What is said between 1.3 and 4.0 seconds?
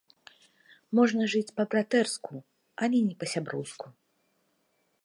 жыць па-братэрску, але не па-сяброўску.